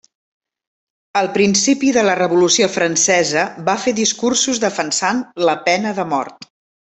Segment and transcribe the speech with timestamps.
[1.19, 6.51] Al principi de la Revolució francesa va fer discursos defensant la pena de mort.